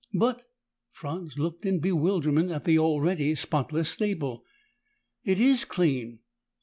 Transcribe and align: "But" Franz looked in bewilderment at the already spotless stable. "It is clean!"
"But" 0.15 0.49
Franz 0.99 1.37
looked 1.37 1.63
in 1.63 1.77
bewilderment 1.79 2.49
at 2.49 2.65
the 2.65 2.79
already 2.79 3.35
spotless 3.35 3.89
stable. 3.91 4.43
"It 5.23 5.39
is 5.39 5.63
clean!" 5.63 6.21